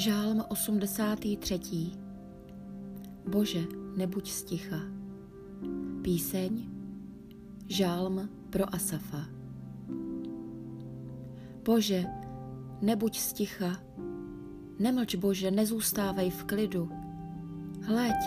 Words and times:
Žálm 0.00 0.44
83. 0.48 1.60
Bože, 3.28 3.60
nebuď 3.96 4.30
sticha. 4.30 4.80
Píseň 6.02 6.64
Žálm 7.68 8.28
pro 8.50 8.74
Asafa. 8.74 9.28
Bože, 11.64 12.04
nebuď 12.80 13.18
sticha. 13.18 13.76
Nemlč, 14.78 15.14
Bože, 15.14 15.50
nezůstávej 15.50 16.30
v 16.30 16.44
klidu. 16.44 16.90
Hleď, 17.82 18.20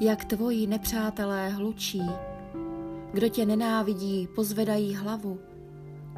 jak 0.00 0.24
tvoji 0.24 0.66
nepřátelé 0.66 1.48
hlučí. 1.48 2.02
Kdo 3.12 3.28
tě 3.28 3.46
nenávidí, 3.46 4.28
pozvedají 4.34 4.94
hlavu. 4.94 5.38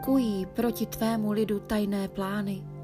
Kují 0.05 0.46
proti 0.46 0.86
tvému 0.86 1.33
lidu 1.33 1.60
tajné 1.60 2.08
plány 2.08 2.77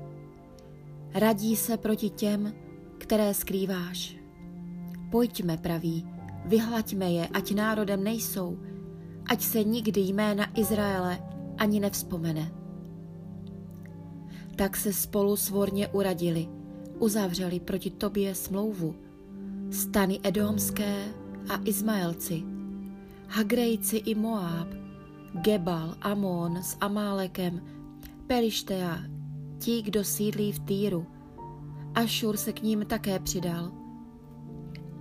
radí 1.14 1.56
se 1.56 1.76
proti 1.76 2.10
těm, 2.10 2.54
které 2.98 3.34
skrýváš. 3.34 4.16
Pojďme, 5.10 5.56
praví, 5.56 6.06
vyhlaďme 6.44 7.12
je, 7.12 7.28
ať 7.28 7.54
národem 7.54 8.04
nejsou, 8.04 8.58
ať 9.30 9.42
se 9.42 9.64
nikdy 9.64 10.00
jména 10.00 10.58
Izraele 10.58 11.18
ani 11.58 11.80
nevzpomene. 11.80 12.52
Tak 14.56 14.76
se 14.76 14.92
spolu 14.92 15.36
svorně 15.36 15.88
uradili, 15.88 16.48
uzavřeli 16.98 17.60
proti 17.60 17.90
tobě 17.90 18.34
smlouvu. 18.34 18.94
Stany 19.70 20.20
Edomské 20.22 21.04
a 21.48 21.60
Izmaelci, 21.64 22.42
Hagrejci 23.28 23.96
i 23.96 24.14
Moab, 24.14 24.68
Gebal, 25.42 25.94
Amon 26.00 26.56
s 26.56 26.76
Amálekem, 26.80 27.62
Perištea, 28.26 29.13
ti, 29.58 29.82
kdo 29.82 30.04
sídlí 30.04 30.52
v 30.52 30.58
Týru. 30.58 31.06
Ašur 31.94 32.36
se 32.36 32.52
k 32.52 32.62
ním 32.62 32.86
také 32.86 33.18
přidal. 33.18 33.72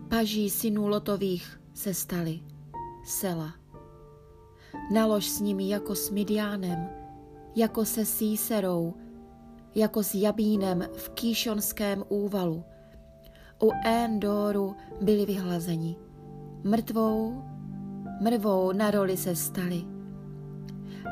Paží 0.10 0.50
synů 0.50 0.88
Lotových 0.88 1.62
se 1.74 1.94
stali. 1.94 2.40
Sela. 3.06 3.54
Nalož 4.94 5.30
s 5.30 5.40
nimi 5.40 5.70
jako 5.70 5.96
s 5.96 6.10
Midiánem, 6.10 6.90
jako 7.56 7.86
se 7.86 8.06
Síserou, 8.06 8.94
jako 9.76 10.04
s 10.04 10.16
Jabínem 10.16 10.88
v 10.94 11.10
Kýšonském 11.10 12.04
úvalu. 12.10 12.64
U 13.64 13.70
Endoru 13.86 14.76
byli 15.02 15.26
vyhlazeni. 15.26 15.96
Mrtvou, 16.64 17.44
mrvou 18.22 18.72
na 18.72 18.92
roli 18.92 19.18
se 19.18 19.36
stali 19.36 19.93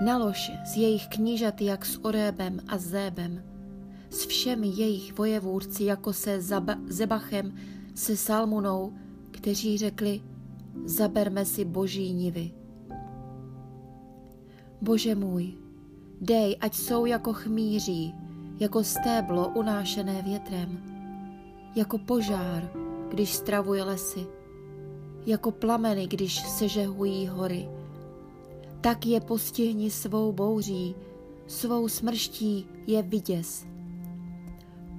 Nalož 0.02 0.52
z 0.66 0.78
jejich 0.78 1.08
knížaty 1.08 1.66
jak 1.66 1.86
s 1.86 2.06
Orébem 2.06 2.60
a 2.68 2.78
Zébem, 2.78 3.44
s 4.10 4.26
všemi 4.26 4.68
jejich 4.68 5.18
vojevůdci 5.18 5.84
jako 5.84 6.14
se 6.14 6.40
Zab- 6.40 6.88
Zebachem, 6.88 7.56
se 7.96 8.18
Salmunou, 8.18 8.94
kteří 9.32 9.78
řekli, 9.78 10.22
zaberme 10.86 11.46
si 11.46 11.66
boží 11.66 12.14
nivy. 12.14 12.52
Bože 14.82 15.16
můj, 15.16 15.54
dej, 16.22 16.58
ať 16.62 16.76
jsou 16.76 17.06
jako 17.06 17.34
chmíří, 17.34 18.16
jako 18.60 18.84
stéblo 18.84 19.50
unášené 19.50 20.22
větrem, 20.22 20.84
jako 21.76 21.98
požár, 21.98 22.72
když 23.10 23.34
stravuje 23.34 23.84
lesy, 23.84 24.28
jako 25.26 25.52
plameny, 25.52 26.08
když 26.08 26.48
sežehují 26.48 27.28
hory, 27.28 27.70
tak 28.82 29.06
je 29.06 29.22
postihni 29.22 29.92
svou 29.92 30.32
bouří, 30.32 30.96
svou 31.48 31.88
smrští 31.88 32.66
je 32.88 33.02
viděs. 33.02 33.66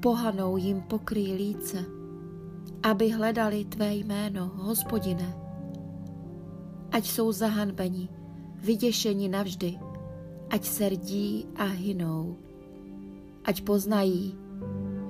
Pohanou 0.03 0.57
jim 0.57 0.81
pokryj 0.81 1.33
líce, 1.33 1.85
aby 2.83 3.11
hledali 3.11 3.65
tvé 3.65 3.95
jméno, 3.95 4.51
hospodine. 4.55 5.37
Ať 6.91 7.07
jsou 7.07 7.33
zahanbeni, 7.33 8.09
vyděšeni 8.57 9.29
navždy, 9.29 9.79
ať 10.51 10.65
se 10.65 10.89
rdí 10.89 11.47
a 11.57 11.65
hynou. 11.65 12.37
Ať 13.45 13.61
poznají, 13.61 14.35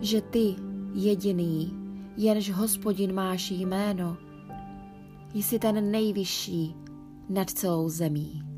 že 0.01 0.21
ty, 0.21 0.55
jediný, 0.95 1.77
jenž 2.17 2.51
hospodin 2.51 3.15
máš 3.15 3.51
jméno, 3.51 4.17
jsi 5.35 5.59
ten 5.59 5.91
nejvyšší 5.91 6.75
nad 7.29 7.51
celou 7.51 7.89
zemí. 7.89 8.52